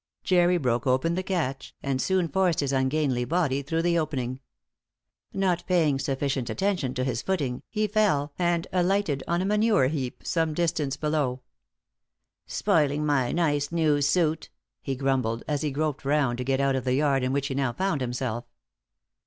[0.23, 4.39] Jerry broke open the catch, and soon forced his ungainly body through the opening.
[5.31, 10.25] Not paying sufficient attention to his footing, he fell, and alighted on a manure heap
[10.25, 11.41] some distance below.
[12.47, 14.49] "Spoiling my nice new suit,"
[14.81, 17.53] he grumbled, as he groped round to get out of the yard in which he
[17.53, 18.45] now found himself.